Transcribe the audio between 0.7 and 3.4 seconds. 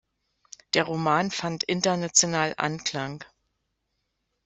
Der Roman fand international Anklang.